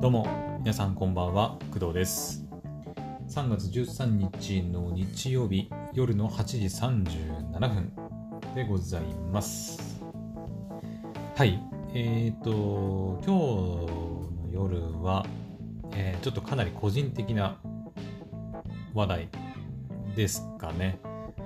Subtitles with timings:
[0.00, 0.28] どうも
[0.60, 2.46] 皆さんこんばんは工藤です。
[3.30, 7.92] 3月13日の日曜日夜の8時37分
[8.54, 9.02] でござい
[9.32, 10.00] ます。
[11.34, 11.60] はい
[11.94, 15.26] えーと今日の夜は、
[15.96, 17.58] えーちょっとかなり個人的な
[18.94, 19.28] 話題
[20.14, 21.00] ですかね。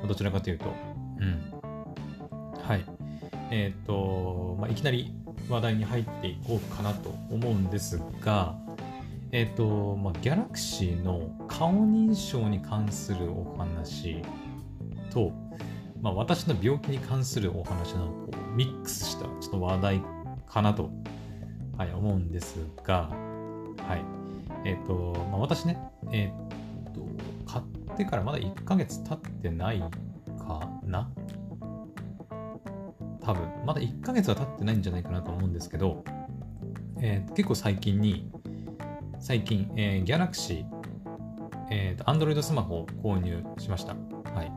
[0.07, 0.66] どちらかというと。
[1.21, 1.41] うん。
[2.62, 2.84] はい。
[3.50, 5.14] えっ、と、まあ、いきなり
[5.53, 8.56] 話題に入っていこうかなと思うんですが、
[9.33, 14.23] えっ、と、まあ、ギャラクシーの顔認証に関するお話
[15.11, 15.33] と、
[16.01, 20.02] まあ、私の病気に関するお話のこうミックスしたちょっと話題
[20.48, 20.91] かなと、
[21.77, 23.11] はい、思うんですが、
[23.87, 24.05] はい。
[24.64, 25.78] えっ、と、まあ、私ね、
[26.12, 26.33] え
[26.89, 27.00] っ、と、
[27.47, 29.80] 買ってからまだ1ヶ月経ってない
[30.39, 31.11] かな
[33.25, 36.05] 多分まだ1ヶ月は経ってないんじゃないかなと思うんですけど、
[37.01, 38.31] えー結構最近に
[39.23, 40.64] 最近、えー、Galaxy、
[41.70, 44.53] えーと、Android スマホを購入しました、はい。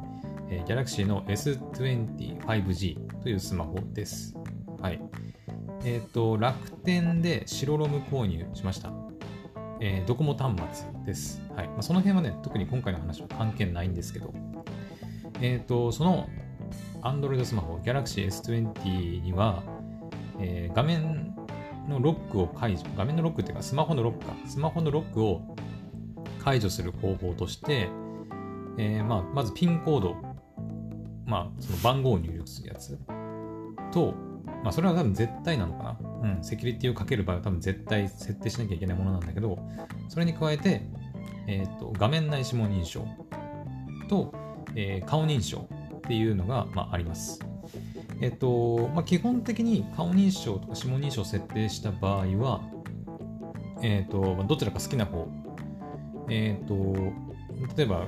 [0.50, 4.36] えー、Galaxy の S25G というスマホです。
[4.82, 5.00] はい。
[5.84, 8.92] えっ、と楽天で白ロム購入しました。
[9.80, 11.44] えードコモ端末です。
[11.56, 11.68] はい。
[11.68, 14.34] まあ、その辺はね、特に今回の話は関係ないんですけど、
[15.42, 16.28] えっ、と、その
[17.06, 19.64] Android スマホ Galaxy S20 には、
[20.40, 21.34] えー画面
[21.88, 25.56] のロックを解除、画面のロックっていうかスマホのロックか、スマホのロックを
[26.44, 27.90] 解除する方法として、
[28.80, 30.16] えーまあ、まずピンコード、
[31.28, 33.00] まあ、その番号を入力するやつ。
[33.92, 34.16] と、
[34.64, 35.98] まあ、それは多分絶対なのかな。
[36.38, 39.60] うん、セキュリティをかける場合は多分絶対設定しなきゃいけないものなんだけど、
[40.10, 40.82] それに加えて、
[41.48, 43.06] えーと画面内指紋認証
[44.10, 44.34] と、
[44.76, 45.68] えー顔認証。
[46.06, 47.40] っていうのが、まあ、あります。
[48.22, 52.62] えっ、と、まあ、基本的に顔認証とか指紋認証を設定した場合は、
[53.82, 55.28] えっ、と、どちらか好きな方、
[56.30, 56.76] えっ、と、
[57.76, 58.08] 例えば、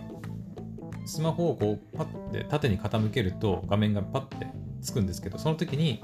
[1.06, 4.48] スマホをこうパッて縦に傾けると画面がパッて
[4.82, 6.04] つくんですけど、その時に、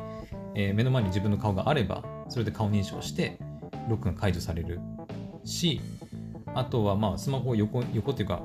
[0.55, 3.37] えー目の前に自分の顔があれば、それで顔認証して、
[3.89, 4.79] ロックが解除される
[5.43, 5.81] し、
[6.55, 8.41] あとはまあスマホを横横っていうか、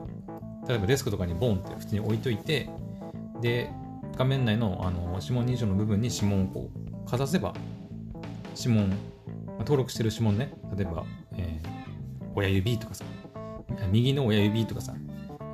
[0.69, 2.69] 例えばデスクとかにボンって普通に置いといて、
[3.41, 3.71] で、
[4.17, 6.71] 画面内のあの指紋認証の部分に指紋をこ
[7.07, 7.55] うかざせば、
[8.57, 8.93] 指紋、
[9.61, 11.05] 登録してる指紋ね、例えば、
[11.37, 11.69] えー
[12.35, 13.05] 親指とかさ、
[13.91, 14.95] 右の親指とかさ、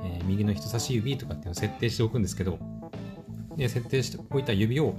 [0.03, 2.59] えー右の人差し指とかっていうのを設定しておくんですけど、
[3.55, 4.95] で設定しておいた指を、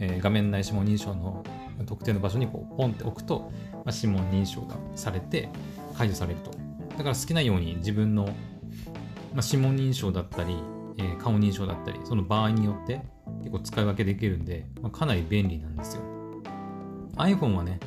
[0.00, 1.44] えー画面内指紋認証の
[1.86, 5.48] 特定の場所にこうポンって置くと、まあ、指紋認証がされて
[5.96, 6.50] 解除されると。
[6.96, 8.34] だから好きなように自分の、まあ、
[9.44, 10.56] 指紋認証だったり、
[10.98, 13.00] え顔認証だったり、その場合によって
[13.38, 16.02] 結構使い分けできるんで、まあ、かなり便利なんですよ。
[17.16, 17.80] iPhone はね、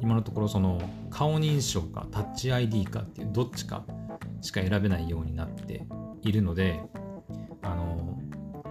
[0.00, 3.84] 今のところその顔認証かタッチ ID かっていうどっちか
[4.40, 5.84] しか選べないようになって
[6.22, 6.80] いるので、
[7.62, 8.18] あの、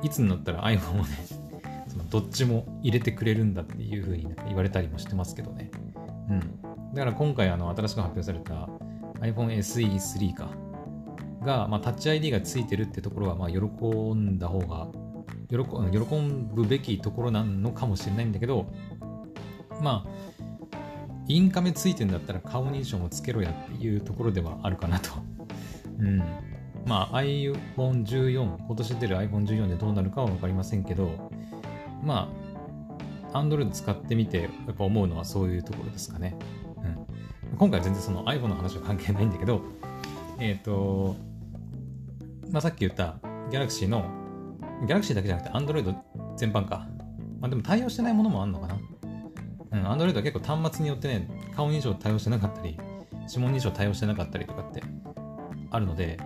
[0.02, 1.08] いつになったら iPhone をね、
[1.88, 5.72] そのどっちも入れてくれるんだっていう風に言われたりもしてますけどね。
[6.30, 6.40] うん。
[6.94, 8.70] だから今回あの新しく発表された
[9.20, 10.50] iPhone SE3 か
[11.42, 14.88] が、まあ、タッチ ID がついてるってところはまあ喜んだ方が
[15.50, 15.58] 喜
[15.92, 16.00] 喜
[16.54, 18.68] ぶべきところなのかもしれないんだけど
[19.82, 20.30] まあ
[21.30, 25.12] インカメついてんだったら顔認証もつけろやっていうところではあるかなと。
[26.00, 26.18] うん。
[26.86, 31.30] まあ iPhone14、今年出る iPhone14 でどうなるかは分かりませんけど、
[32.04, 32.32] ま
[33.32, 36.36] あ、Android 使ってみてやっぱ思うのはそういうところですかね。
[37.52, 37.58] うん。
[37.58, 39.62] 今回は全然その iPhone の話は関係ないんだけど、
[40.40, 41.16] えっ、と、
[42.52, 43.20] まあさっき言った
[43.52, 44.06] Galaxy の、
[44.88, 45.96] Galaxy だけじゃなくて Android
[46.38, 46.88] 全般か。
[47.40, 48.78] まあでも対応してないものもあるのかな。
[49.72, 52.78] うん、Android は結構端末によってね、顔認証対応してなかったり、
[53.28, 54.84] 指紋認証対応してなかったりとかって
[55.70, 56.18] あるので、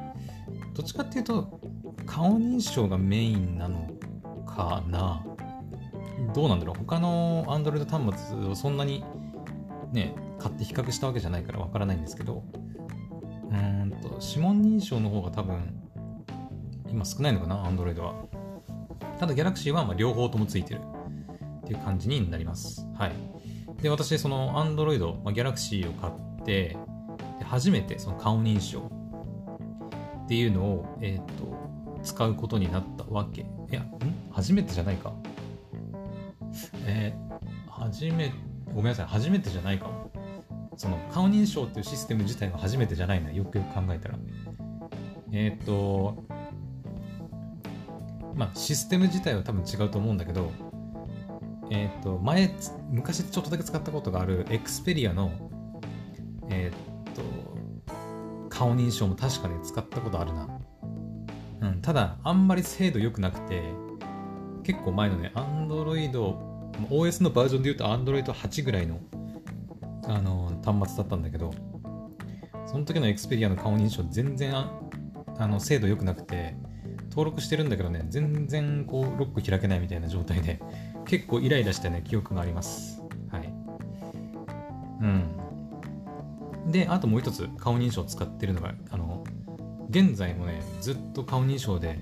[0.74, 1.60] どっちかっていうと、
[2.06, 3.88] 顔認証がメインなの
[4.46, 5.26] かな。
[6.34, 9.04] どうなんだろう他の Android 端末をそんなに
[9.92, 12.44] ね、買って比較したわけじゃないからわからないんですけど、
[13.50, 15.83] うーんと、指紋認証の方が多分、
[16.94, 18.14] 今少ないのかな、Android は。
[19.20, 20.82] ただ Galaxy はまあ両方ともついてる
[21.64, 22.88] っていう感じになります。
[22.96, 23.12] はい。
[23.82, 26.78] で、私、その Android、まあ、Galaxy を買って、
[27.44, 28.92] 初めてその顔認証
[30.24, 33.42] っていうのを、えっ、と、使うことになったわけ。
[33.42, 33.90] いや、ん？
[34.32, 35.14] 初めてじゃないか。
[36.86, 38.32] えー、初め、
[38.68, 40.12] ごめんなさい、初めてじゃないかも。
[40.78, 44.16] その顔認証っていうシステム自体は初めてじゃないな、よくよく考えたら。
[45.32, 46.24] えっ、と、
[48.36, 50.52] まあ、システム自体は多分違うと思うんだけど、
[51.70, 52.52] えっ、と、前、
[52.90, 55.32] 昔ちょっとだけ使ったことがある Xperia の
[56.50, 60.48] えー、っと、顔認証も確かに使ったことあるな。
[61.62, 63.62] うん、ただ、あんまり精度良くなくて、
[64.64, 66.12] 結構前のね、Android、
[66.90, 69.00] OS のバージョンで言うと Android 8ぐらいの、
[70.08, 71.54] あの、端末だったんだけど、
[72.66, 76.56] その時の Xperia の顔認証全然あの精度良くなくて、
[77.14, 80.60] 登録してるんだけどね、全然こうロック開けないみたいな状態で、
[81.06, 83.04] 結構イライラしたね、記憶があります。
[83.32, 83.54] はい。
[85.02, 86.72] うん。
[86.72, 89.24] で、あともう一つ顔認証使ってるのが、あの、
[89.92, 92.00] 現在もね、ずっと顔認証で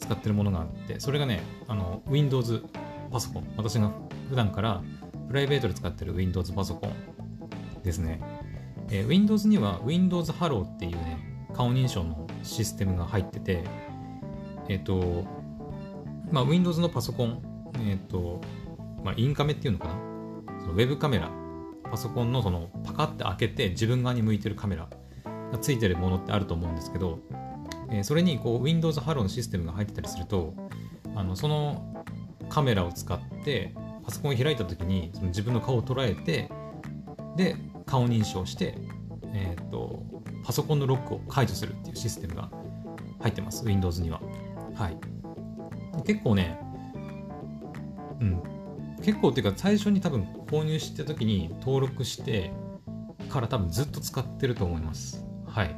[0.00, 2.64] 使ってるものがあって、それがね、あの、Windows
[3.12, 3.44] パソコン。
[3.56, 3.92] 私が
[4.30, 4.82] 普段から
[5.28, 8.20] プライベートで使ってる Windows パソコンですね。
[8.88, 13.62] えー、Windows には Windows Hello っていうね、顔認証のシステムが入ってて、
[14.70, 15.24] えっ、ー、と、
[16.30, 17.42] まあ、Windows のパソコン、
[17.88, 18.40] えっ、と、
[19.02, 19.94] まあ、インカメっていうのかな？
[20.60, 21.28] そのウェブカメラ、
[21.90, 24.88] パソコンのそのパカって開けて自分側に向いてるカメラ
[25.50, 27.18] がついてるものってあると思うんですけど、
[27.90, 30.54] えー、それにこう Windows Hello のシステムが入ってたりすると、
[31.16, 32.04] あのその
[32.48, 33.74] カメラを使って
[34.04, 36.48] パソコンを開いた時にその自分の顔を捉えて
[37.36, 37.56] で
[37.86, 38.76] 顔認証して、
[39.34, 40.04] えーと、
[40.44, 42.50] パソコンのロックを解除するっていうシステムが
[43.20, 44.20] 入ってます Windows には。
[44.80, 44.96] はい。
[46.04, 46.58] 結構ね
[48.20, 48.42] うん。
[49.02, 52.50] 結構っていうか最初に多分購入した時に登録して
[53.28, 55.22] から多分ずっと使ってると思います。
[55.46, 55.76] はい。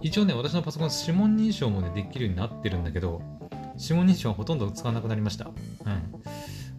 [0.00, 3.20] 一応ね私のパソコン指紋認証もねできるようになってるんだけど
[3.78, 5.46] 指紋認証はほとんど使わなくなりました。
[5.46, 5.54] うん。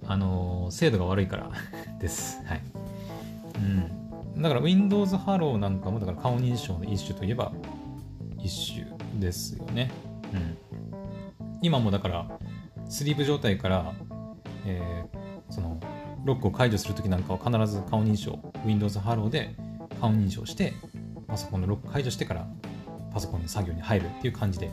[0.08, 1.52] あのー、精度が悪いから
[2.00, 2.42] です。
[2.46, 2.62] はい。
[4.36, 4.42] うん。
[4.42, 7.52] だから Windows Hello なんかもだから顔認証の一種といえば
[8.40, 8.88] 一種
[9.20, 9.92] ですよね。
[10.34, 10.58] うん。
[11.62, 12.40] 今もだから
[12.90, 13.94] スリープ状態から、
[14.66, 15.80] えー、その
[16.26, 19.56] ロックを解除するときなんかは必ず顔認証 Windows Hello で
[20.00, 20.74] 顔認証して
[21.28, 22.48] パソコンのロック解除してから
[23.14, 24.70] パソコンの作業に入るっていう感じで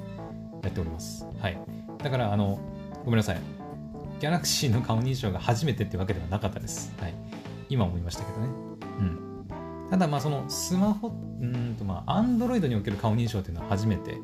[0.63, 1.27] やっております。
[1.41, 1.59] はい。
[2.03, 2.59] だからあの
[3.05, 3.41] ごめんなさい。
[4.21, 6.93] Galaxy の顔認証が初めてってわけではなかったです。
[7.01, 7.15] はい。
[7.69, 8.47] 今思いましたけどね。
[9.01, 9.89] うん。
[9.91, 14.19] ただまあそのスマホうんとまあ Android における顔認証っていうのは初めて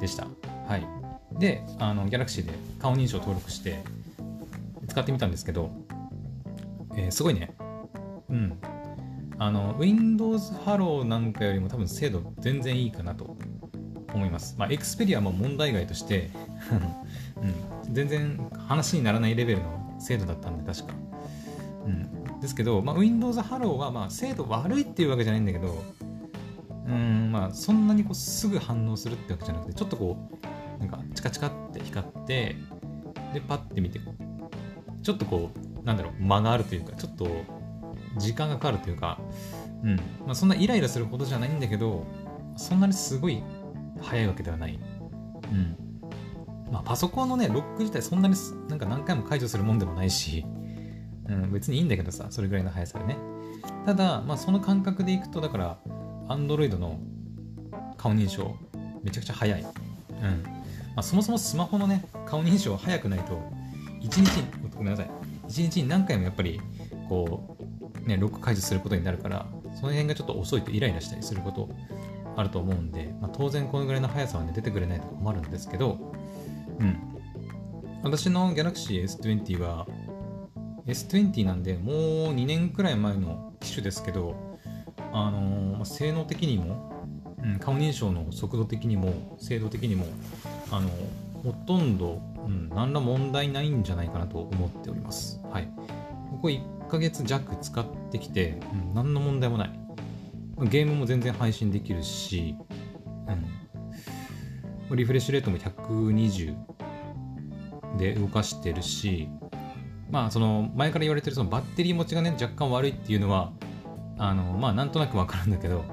[0.00, 0.26] でした。
[0.66, 0.97] はい。
[1.38, 3.82] で、あの Galaxy で顔認証登録して
[4.88, 5.70] 使ってみたんですけど、
[6.96, 7.54] えー、すごいね。
[8.28, 8.58] うん。
[9.38, 13.36] あの Windows Hello なんかよりも多分精度全然いいかなと
[14.12, 14.56] 思います。
[14.58, 16.30] まあ Xperia も問題外として
[17.40, 20.94] うん、全然話にならないレベルの精度だったんで確か。
[21.86, 25.82] うん、ですけど、まあ、Windows Hello はまあ精度悪いっていうわけじゃないんだけど、
[26.88, 30.36] うん、まあ、そんなにこうすぐ反応するってわけじゃなくて、ちょっとこう、
[30.78, 32.56] なんかチカチカって光って、
[33.32, 34.00] で、パッて見て、
[35.02, 35.50] ちょっとこ
[35.82, 37.28] う、なんだろう、間があるというか、ちょっと
[38.16, 39.18] 時間がかかるというか、
[39.82, 39.96] うん、
[40.26, 42.06] まあ、そんなイライラするほどじゃないんだけど、
[42.56, 43.42] そんなにすごい
[44.00, 44.78] 早いわけではない。
[45.52, 45.76] うん。
[46.72, 48.34] まあ、パソコンのね、ロック自体そんなに
[48.68, 50.44] なんか何回も解除するもんでもないし、
[51.28, 53.16] うん、別にいいんだけどさ、それぐらいの速さでね。
[53.86, 55.78] ただ、まあ、その感覚でいくと、だから、
[56.28, 56.98] Android の
[57.96, 58.56] 顔認証、
[59.02, 59.62] めちゃくちゃ速い。
[59.62, 59.64] う
[60.26, 60.57] ん。
[60.98, 63.40] まあ、そもそもスマホのね、顔認証速くないと、
[64.00, 64.42] 1日、
[64.76, 65.10] ごめんなさい。
[65.46, 66.60] 1日に何回もやっぱり、
[67.08, 67.56] こ
[68.04, 71.68] う、ね、ロック解除することになるから、その辺がちょっと遅いとイライラしたりすること
[72.34, 76.12] あると思うんで、まあ、当然このぐらいの速さはね、出てくれないと困るんですけど、
[76.80, 76.98] うん。
[78.02, 79.86] 私の Galaxy S20 は、
[80.88, 81.94] S20 なんでもう
[82.34, 84.34] 2年くらい前の機種ですけど、
[85.12, 86.90] あのー、性能的にも、
[87.40, 90.04] うん、顔認証の速度的にも精度的にも、
[90.70, 90.88] あの
[91.42, 95.40] ほとんど、うん、何ら問題ないんじゃないかなと思っております。
[95.50, 95.68] はい。
[96.30, 99.80] ここ1ヶ月弱使ってきて、うん、何の問題もない。
[100.64, 102.56] ゲームも全然配信できるし、
[104.90, 106.56] うん、リフレッシュレートも120
[107.96, 109.28] で動かしてるし、
[110.10, 113.52] まあその前から言われてるそのバッテリー持ちがね若干悪いっていうのは
[114.18, 115.84] あのまあなんとなくわかるんだけど、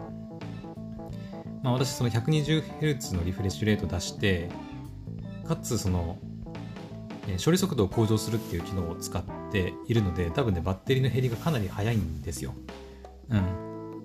[1.62, 4.50] まあ、私その 120Hz のリフレッシュレート出して
[5.48, 6.18] かつその
[7.44, 12.54] 処理速度を向上するっていう機能を使っているので多分ねバッテリーの減りがかなり早いんですよ
[13.30, 13.42] うん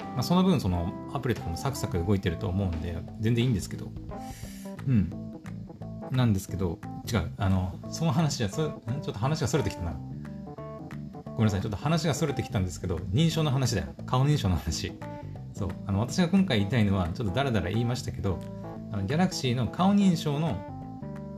[0.01, 3.93] まあ、その分そのアプリとかもサクサク動いてると思うんで全然いいんですけど
[4.89, 5.11] うん
[6.11, 6.81] なんですけど
[7.11, 9.93] 違う、あの、その話はそ、ちょっと話がそれてきたな。
[11.25, 13.89] ごめんなさい、ちょっと話がそれてきたんですけど、認証の話だよ。
[14.07, 14.93] 顔認証の話。
[15.53, 18.39] そう、あの、私が今回言いたいのは、ちょっとだらだら言いましたけど、
[18.93, 20.57] あの、ギャラクシーの顔認証の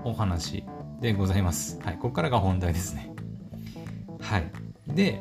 [0.05, 0.65] お話
[1.01, 1.81] でございます。
[1.81, 3.15] はい、ここからが本題ですね。
[4.21, 4.51] はい。
[4.87, 5.21] で、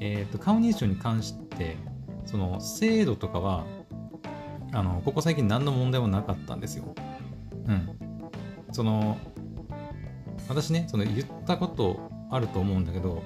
[0.00, 1.76] えっ、ー、と、顔認証に関して、
[2.24, 3.64] その精度とかは
[4.72, 6.94] あのここ最近何の問題もなかったんですよ。
[7.66, 7.98] うん。
[8.72, 9.16] その
[10.48, 13.22] 私ねその言ったことあると思うんだけど、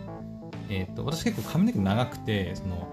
[0.68, 2.88] えーと、私結構髪の毛長くてその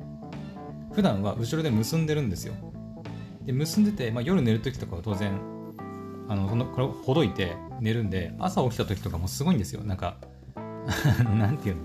[0.93, 2.55] 普段は後ろで結んでるんですよ。
[3.45, 5.39] で結んでて、まあ、夜寝る時とかは当然
[6.29, 9.83] あのこのこれほどいて寝るんで朝起きた時とかもすごいんですよ。
[9.83, 10.17] なんか
[11.35, 11.81] なんていうの？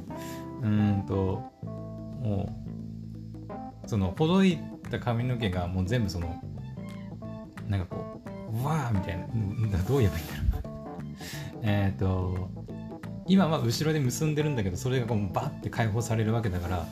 [0.63, 1.53] うんと
[2.23, 2.49] も
[3.85, 4.59] うそのほどい
[4.91, 6.41] た髪の毛がもう全部その
[7.69, 8.21] なんかこ
[8.53, 9.27] ううわーみたいな
[9.89, 10.75] どう言えばいいんだろう。
[11.63, 12.51] えっと
[13.27, 16.87] 今は後ろで結んでるんだけどそれがこうバッて解放されるわけだから、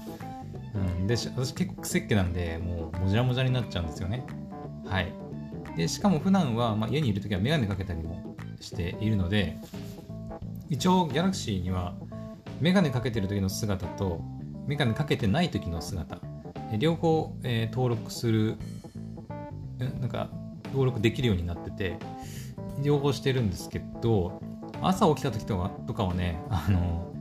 [0.75, 4.25] うん、で私結構癖っ気なんでもうもじゃもじゃになっちゃうんですよね。
[4.87, 5.22] はい。
[5.77, 9.59] でしかも普段はまあ、家にいる時は眼鏡かけたりもしているので
[10.69, 11.95] 一応ギャラクシーには
[12.61, 14.21] 眼鏡かけてる時の姿と
[14.67, 16.19] 眼鏡かけてない時の姿
[16.79, 18.57] 両方、えー、登録する
[19.79, 20.31] なんか
[20.67, 21.99] 登録できるようになってて
[22.83, 24.41] 両方してるんですけど
[24.81, 27.13] 朝起きた時とかとかはねあの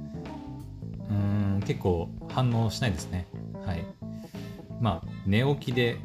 [1.10, 3.27] うん結構反応しないですね。
[3.65, 3.86] はい。
[4.79, 5.98] まあ寝起きで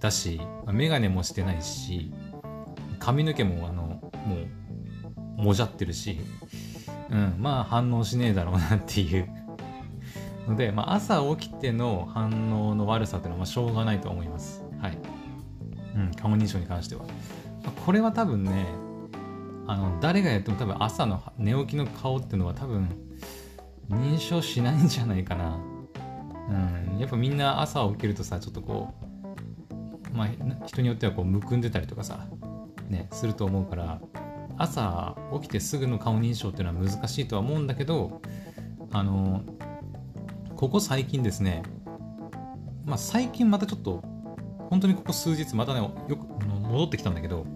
[0.00, 2.12] だし眼鏡もしてないし
[2.98, 4.36] 髪の毛もあのも
[5.38, 6.20] うもじゃってるし、
[7.10, 9.28] うん、まあ反応しねえだろうなっていう。
[10.48, 14.64] ので、まあ、朝起きての反応の悪さっていうのはまあしょうがないと思います。
[14.80, 14.98] はい、
[15.94, 17.04] うん、顔認証に関しては、
[17.62, 18.66] まあ、これは多分ね
[19.66, 22.88] あの誰がやっても多分朝の寝起きの顔っていうのは多分
[23.90, 25.60] 認証しないんじゃないかな。
[26.48, 29.07] うん、やっぱみんな朝起きるとさちょっとこう
[30.18, 32.26] まあ、人によってはこうむくんでたりとかさ、
[32.88, 34.00] ね、すると思うから
[34.56, 38.20] 朝起きてすぐの顔認証っていうのは難しいとは思うんだけど
[38.90, 39.42] あの
[40.56, 41.62] ここ最近ですね
[42.84, 44.02] まあ最近またちょっと
[44.70, 47.46] 本当にここ数日またねよく戻ってきたんだけど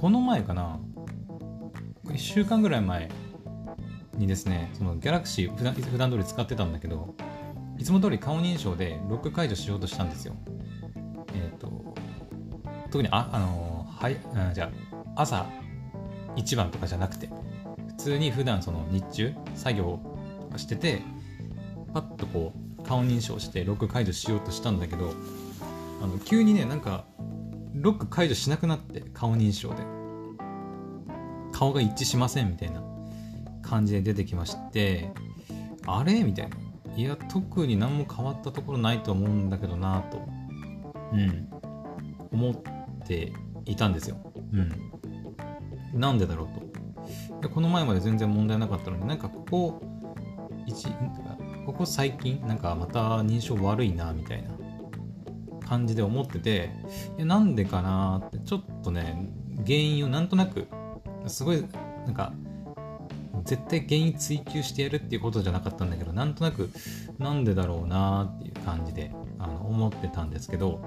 [0.00, 0.78] この前かな
[2.04, 3.10] 1週間ぐらい前
[4.14, 7.16] にですねそのギャラクシー普段普段通り使ってたんだけど
[7.78, 10.36] いつも通り顔認証でロック解除しようとしたんですよ。
[12.92, 14.70] 特にあ、あのー、はい、うん、じゃ
[15.16, 15.46] あ朝
[16.36, 17.28] 一番とかじゃなくて
[17.88, 19.98] 普通に普段その日中作業
[20.40, 21.02] とかしてて
[21.92, 25.12] パッとこう顔認証してロック解除しようとしたんだけど
[26.02, 27.04] あの急にねなんか
[27.74, 29.82] ロック解除しなくなって顔認証で。
[31.54, 32.82] 顔が一致しませんみたいな
[33.62, 35.12] 感じで出てきまして
[35.86, 36.24] あれ？
[36.24, 36.56] みたいな。
[36.96, 40.26] いや特に何も変わったところないと思うんだけどなと。
[41.12, 41.48] うん。
[42.32, 42.54] 思っ
[43.12, 43.32] て
[43.66, 44.16] いたんですよ。
[44.52, 46.00] うん。
[46.00, 46.62] なんでだろうと。
[47.40, 49.82] でこの前まで全然問題なかったのになんかここ
[50.66, 54.50] 1ここ最近なんかまた認証悪いなみたいな
[55.68, 56.70] 感じで思ってて
[57.18, 59.28] なんでかなってちょっとね
[59.64, 60.68] 原因をなんとなく
[61.26, 61.64] すごい
[62.06, 62.32] なんか
[63.44, 66.70] 絶対原因追求してやるっていうことじゃなかったんだけどなんとなく
[67.18, 70.80] なんでだろうなっていう感じであの思ってたんですけど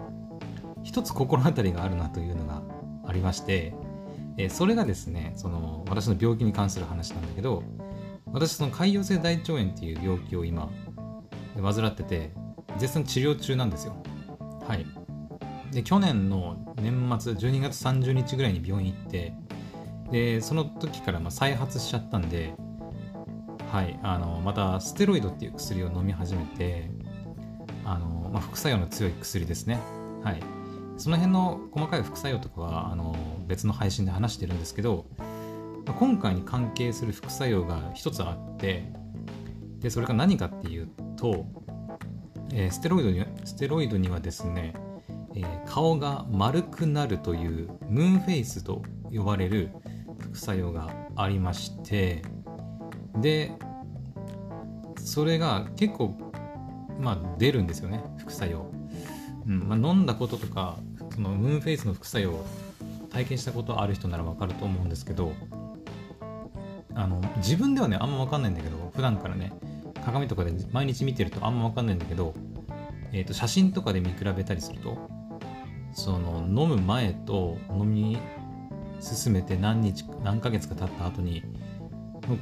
[0.85, 2.61] 一つ心当たりがあるなというのが
[3.05, 3.73] ありまして、
[4.37, 7.63] え、それがですねその私の病気に関する話なんだけど
[8.31, 10.69] 私その潰瘍性大腸炎っていう病気を今
[11.61, 12.31] 患ってて
[12.77, 13.95] 絶賛治療中なんですよ。
[14.67, 14.85] はい。
[15.71, 19.33] で去年の年末12月30日ぐらいに病院行って
[20.11, 22.53] でその時からま再発しちゃったんで
[23.71, 26.89] はいあのまたステロイドっていう薬を飲み始めて
[27.83, 29.79] あの、まあ、副作用の強い薬ですね。
[30.23, 30.54] はい。
[30.97, 33.15] その辺の細かい副作用とかはあの
[33.47, 35.05] 別の配信で話してるんですけど
[35.99, 38.91] 今回に関係する副作用が一つあって
[39.79, 41.45] でそれが何かっていうと、
[42.51, 44.73] えー、ステロイドにステロイドにはですね、
[45.35, 48.81] えー、顔が丸くなるというムーンフェイスと
[49.13, 49.69] 呼ばれる
[50.19, 52.23] 副作用がありまして
[53.17, 53.51] で
[54.97, 56.17] それが結構
[56.99, 58.74] まあ出るんですよね副作用。
[59.47, 60.77] うんまあ、飲んだこととか
[61.13, 62.45] そのムーンフェイスの副作用を
[63.11, 65.33] 体験したことある人ならわかると思うんですけど
[66.93, 69.53] あの自分ではねあんま分かんないんだけど普段からね
[70.03, 72.33] 鏡とかで毎日見てるとあんま分かんないんだけど、
[73.11, 75.09] えー、と写真とかで見比べたりすると
[75.93, 78.17] その飲む前と飲み
[78.99, 81.43] 進めて何日何ヶ月か経った後に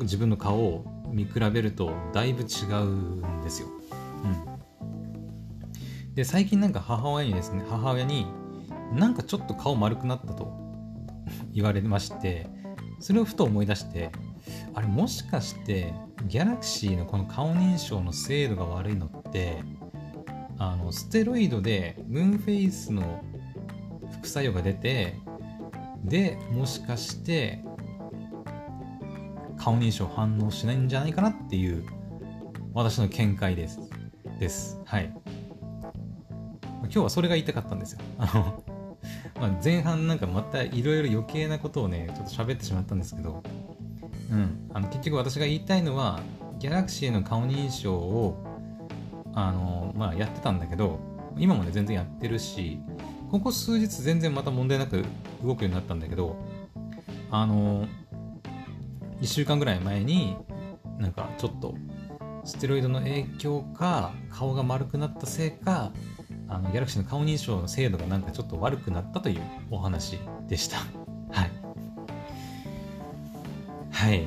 [0.02, 3.68] 自分の顔を見比べるとだいぶ違うんですよ。
[4.48, 4.53] うん
[6.14, 8.28] で最近なんか母親にですね母親に
[8.94, 10.52] なんかちょっと顔丸くなったと
[11.54, 12.48] 言われまして
[13.00, 14.12] それをふと思い出して
[14.74, 15.94] あれもしかして
[16.28, 19.64] ギャラクシーのこの顔認証の精度が悪いのって
[20.58, 23.22] あのステロイドでムーンフェイスの
[24.12, 25.20] 副作用が出て
[26.04, 27.64] でもしかして
[29.58, 31.86] 顔認証反応しないんじゃないかなっていう
[32.74, 33.80] 私の見解です。
[34.40, 34.82] です。
[34.84, 35.23] はい。
[36.94, 38.00] 今日はそれが言いたかったんですよ。
[38.20, 38.64] あの、
[39.42, 43.42] ま、前半なんかまたいろいろ余計なことをねちょっと喋ってしまったんですけど。
[44.32, 44.70] うん。
[44.74, 46.20] あの結局私が言いたいのは
[46.60, 48.38] ギャラクシーの顔認証を
[49.34, 51.00] あのまあやってたんだけど
[51.38, 52.80] 今もね全然やってるし
[53.32, 55.04] ここ数日全然また問題なく
[55.44, 56.38] 動くようになったんだけど
[57.32, 57.88] あの
[59.22, 60.38] 1週間ぐらい前に
[61.00, 61.76] なんかちょっと
[62.44, 65.92] ステロイドの影響か顔が丸くなったせいか
[66.54, 69.42] あのギャラクシーの顔認証の精度がなんかちょっと悪くなったという
[69.72, 70.78] お話でした。
[71.32, 71.52] はい。
[73.92, 74.24] はい。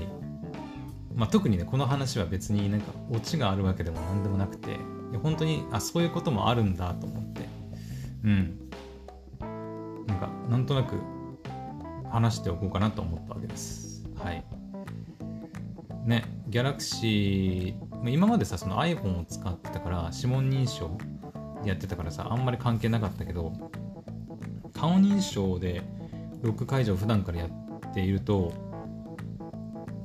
[1.14, 4.76] まあ、特にねこの話は別になんかオチがあるわけでも何でもなくて
[5.22, 7.48] 本当にあそういうこともあるんだと思って。
[8.24, 8.58] うん。
[10.06, 10.96] なんかなんとなく
[12.10, 14.04] 話しておこうかなと思ったわけです。
[14.22, 14.44] はい。
[16.04, 20.96] ね、ギャラクシー、今までさ、その iPhone を使ってたから、指紋認証
[21.68, 23.52] やってたからさ、あんまり関係なかったけど、
[24.72, 25.82] 顔認証で
[26.42, 28.52] ロック解除を普段からやっていると、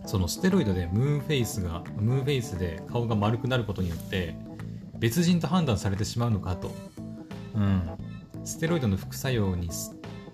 [0.05, 4.35] そのステロイドでムーンフェイスが、ムーンフェイスで顔が丸くなることによって、
[4.97, 6.71] 別人と判断されてしまうのかと。
[7.55, 7.89] うん。
[8.43, 9.69] ステロイドの副作用に、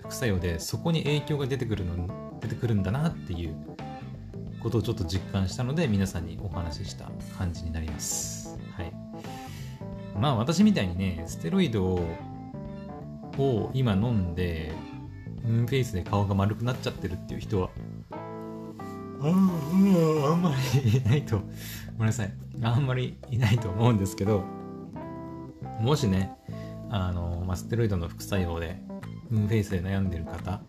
[0.02, 3.56] 副作用でそこに影響が出てくるの、出てくるんだなっていう
[4.62, 8.47] ことをちょっと実感したので皆さんにお話しした感じになります。
[10.20, 11.86] まあ私みたいにね、ステロイド
[13.38, 14.74] を今飲んで、
[15.44, 17.70] ムーンフェイスで顔が丸くなっちゃってるっていう人は、
[19.22, 20.52] ああんま
[20.84, 22.34] りいないと、ごめんなさい。
[22.62, 24.44] あんまりいないと思うんですけど、
[25.80, 26.32] もしね、
[26.90, 28.82] あの、まあ、ステロイドの副作用で、
[29.30, 30.62] ムーンフェイスで悩んでる方、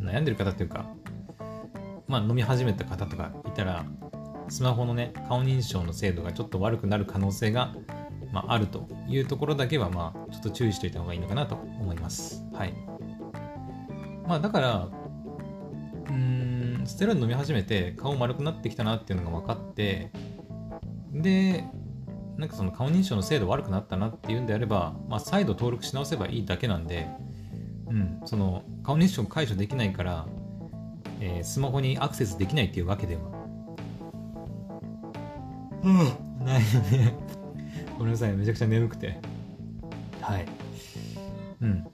[0.00, 0.86] 悩んでる方っていうか、
[2.08, 3.84] まあ、飲み始めた方とかいたら、
[4.48, 7.74] スマホのね、顔認証の精度がちょっと悪くなる可能性が、
[8.32, 12.44] まあ、あるというところだけは、まあ、ちょっと注意しておいた方がいいのかなと思います。
[12.52, 12.74] はい。
[14.26, 14.88] まあ、だから、
[16.08, 20.10] うーん、ステロイド飲み始めて顔丸くなってきたなっていうのが分かって、
[21.12, 21.64] で、
[22.36, 27.06] なんかその顔認証の精度悪くなったなっていうんであれば、まあ、再度登録し直せばいいだけなんで、
[27.88, 30.26] うん、その顔認証解除できないから、
[31.20, 33.22] えー、スマホにアクセスできないっていうわけでは。
[35.82, 37.14] うん、ないね。
[38.00, 39.18] ごめんなさい、めちゃくちゃ眠くて。
[40.22, 40.46] はい。
[41.60, 41.86] うん。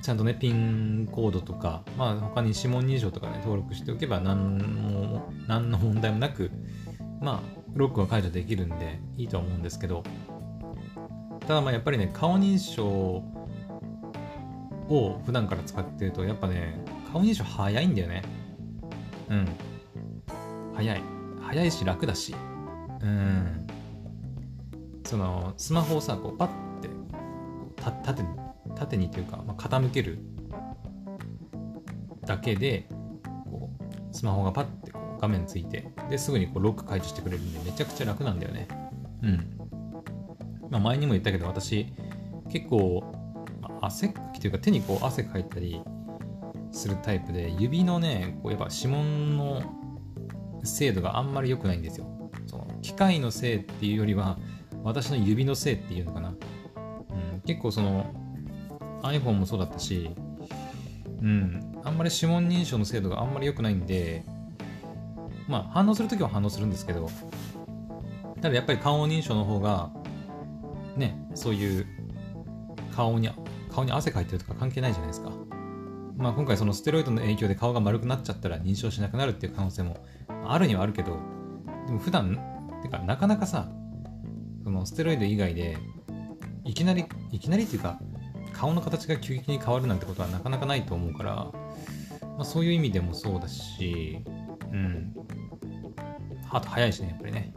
[0.00, 6.52] ちゃんとね、ピンコードとか、まあ他に指紋認証とかね、登録しておけば何も、何の問題もなく、
[7.20, 10.04] まあ、ロックは解除できるんでいいとは思うんですけど、
[11.48, 13.24] ただまあやっぱりね、顔認証を
[15.26, 16.80] 普段から使ってると、やっぱね、
[17.12, 18.22] 顔認証早いんだよね。
[19.30, 19.48] うん。
[20.76, 21.02] 早い。
[21.42, 22.36] 早いし楽だし。
[23.00, 23.67] うん。
[25.08, 26.48] その、スマホをさ、こうパッ
[26.82, 26.90] て、
[27.76, 28.28] た縦に、
[28.76, 30.18] 縦にというか、まあ、傾ける
[32.26, 32.90] だけで、
[33.50, 38.68] こう、スマホがパッてこう画面ついて、ですぐにこうロック解除してくれるんで、めちゃくちゃ楽なんだよね。
[39.22, 39.58] うん。
[40.68, 41.90] まあ、前にも言ったけど、私、
[42.50, 43.02] 結構、
[43.62, 45.80] まあ汗かきというか手にこう汗かいたり
[46.70, 49.62] するタイプで指のねこうやっぱ指紋の
[50.64, 52.06] 精度があんまり良くないんですよ
[52.46, 54.38] その機械のせいっていうよりは
[54.84, 58.14] 私の指のせいっていうのかな、うん、結構その
[59.02, 60.10] iPhone もそうだったし
[61.22, 64.24] うんあんまり指紋認証の精度があんまり良くないんで
[65.46, 67.08] まあ反応するときは反応するんですけど
[68.40, 69.90] ただやっぱり顔認証の方が
[70.96, 71.86] ねそういう
[72.94, 73.30] 顔に
[73.70, 75.30] 顔に汗かいてるとか関係ないじゃないですか。
[76.16, 80.04] まあ、今回そのステロイドの影響で顔が丸くなっちゃったら認証しなくなるっていう可能性も
[80.48, 81.16] あるにはあるけど
[81.86, 82.40] でも普段
[82.82, 83.68] てかなかなかさ
[84.68, 85.78] そのステロイド以外で
[86.62, 87.98] いきなりいきなりっていうか
[88.52, 91.34] 顔の形が急激に変わるなんてことはなかなかないと思うから、
[92.20, 94.18] まあ、そういう意味でもそうだし
[94.70, 95.14] うん。
[96.50, 97.54] あと早いしねやっぱりね。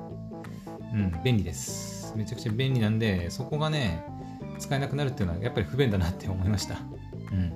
[0.94, 2.14] うん便利です。
[2.16, 4.06] めちゃくちゃ便利なんでそこがね
[4.58, 6.78] 使えなくなるっていうのはやっぱり不便だなって思いました。
[7.34, 7.50] うん。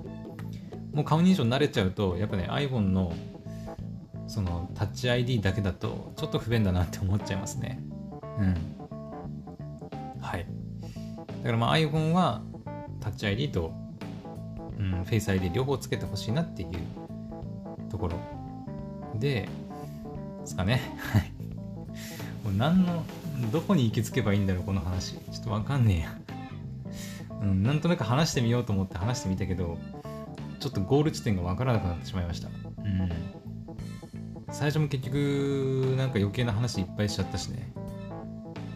[0.94, 3.14] もう顔認証慣れちゃうとやっぱね iPhone の
[4.28, 7.80] そのタッチ ID だけだとちょっと不便だなって思っちゃいますね。
[8.38, 8.75] うん。
[11.46, 12.42] だからまあ iPhone は
[13.00, 13.72] タッチ ID と、
[14.80, 18.18] うん、Face ID 両方つけてほしいなっていうところ
[19.20, 19.48] で
[20.42, 20.82] ですかね
[21.12, 21.32] はい
[22.44, 23.04] もう何の
[23.52, 26.18] どこに行き着けばいいんだろうこの話ちょっとわかんねえや
[27.42, 29.78] うん、なんとなく話してみようと思って話してみたけど、
[30.60, 32.48] ちょっとゴール地点がわからなくなってしまいました。
[32.48, 33.10] うん。
[34.52, 37.72] 最初も結局、なんか余計な話いっぱいしちゃったしね。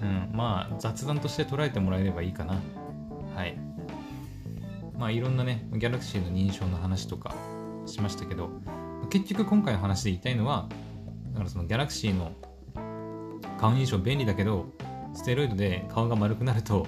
[0.01, 2.59] うん、まあ、雑談として捉えてもらえればいいかな。
[3.35, 3.57] はい。
[4.97, 7.33] まあ、いろんなね、ギャラクシーの認証の話とか
[7.85, 8.49] しましたけど、
[9.09, 10.67] 結局今回の話で言いたいのは、
[11.31, 12.31] だからそのギャラクシーの
[13.59, 14.67] 顔認証便利だけど、
[15.13, 16.85] ステロイドで顔が丸くなると、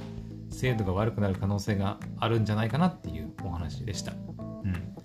[0.50, 4.12] 精度が悪くなる可能性があるんじゃないかなっていうお話でした。
[4.12, 4.14] う
[4.68, 4.96] ん。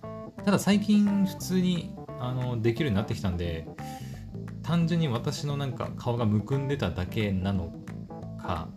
[0.45, 3.67] ただ最近普通にあのできるようになってきたんで、
[4.63, 7.73] 単純に私のなんか顔がむくんでただけなの
[8.47, 8.69] か、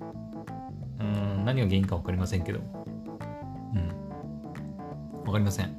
[1.00, 5.76] うん、何が原因か分かりませんけど、うん、分かりません。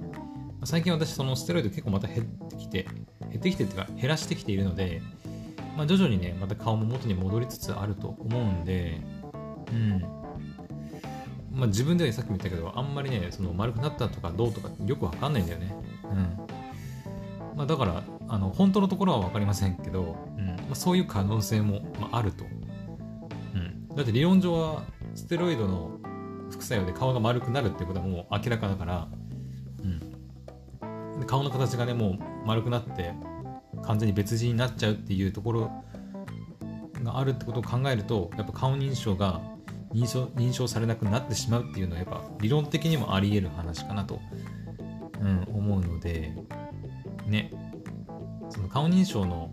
[0.65, 2.87] 最近私そのステロイド結構また減ってきて、
[3.31, 5.03] 減ってきてっていうか減らしてきているので、
[5.77, 9.01] まあ、徐々にね、また顔も元に戻りつつあると思うんで、
[9.73, 10.01] うん。
[11.53, 15.75] まあ、自分ではさっきも言ったけど、あんまりね、その丸くなったとかどうとかよくわかんないんだよね。
[16.05, 17.57] うん。
[17.57, 20.47] まあ、だから、あの、本当のところはわかりませんけど、うん。
[20.47, 22.45] まあ、そういう可能性も、まあ、あると。
[23.91, 23.97] うん。
[23.97, 25.99] だって理論上は、ステロイドの
[26.51, 29.09] 副作用で顔が丸くなるってことはもう明らかだから、
[29.83, 31.21] うん。
[31.21, 33.13] で顔の形がね、もう丸くなって、
[33.83, 35.71] 完全に別人になっちゃうっていうところ
[37.03, 39.41] があるってことを考えるとやっぱ顔認証が
[39.93, 44.21] 認証認証されなくなってしまうっていうのはやっぱ理論的にもあり得る話かなと、
[45.21, 46.33] うん、思うので
[47.27, 47.53] ね
[48.51, 49.51] その顔認証の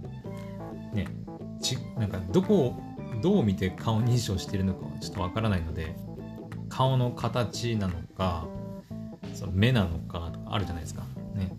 [0.94, 1.08] ね
[1.62, 2.82] ちなんかどこを
[3.22, 5.96] どう見て顔認証してるのかはちょっとわからないので
[6.70, 8.46] 顔の形なのか
[9.34, 11.04] その目なのかとかあるじゃないですか
[11.34, 11.56] ね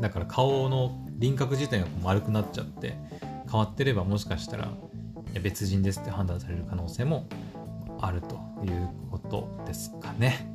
[0.00, 2.96] だから顔の輪郭自体が丸くなっちゃって
[3.50, 4.68] 変わってればもしかしたら
[5.40, 7.26] 別人ですって判断される可能性も
[8.00, 10.48] あるということですかね。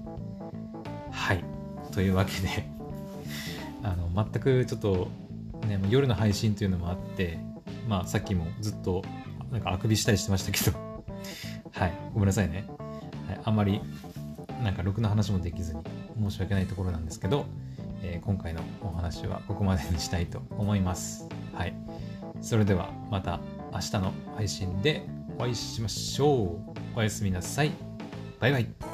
[1.12, 1.44] はい。
[1.92, 2.70] というわけで
[3.84, 5.08] あの全くちょっと、
[5.68, 7.40] ね、夜の配信というのもあって、
[7.88, 9.04] まあ、さっきもずっと
[9.52, 10.78] なんかあくびしたりしてましたけど
[11.72, 12.66] はい、ごめんなさいね。
[13.28, 13.82] はい、あんまり
[14.64, 15.82] なんかろくな話もできずに
[16.20, 17.46] 申し訳ないところなんですけど、
[18.02, 21.28] えー、今回のお話はここまでにしたいと思います。
[21.54, 21.74] はい。
[22.42, 23.40] それではまた
[23.74, 25.06] 明日の配信で
[25.38, 26.60] お会いしましょ
[26.96, 27.00] う。
[27.00, 27.72] おやすみなさい。
[28.40, 28.89] バイバイ。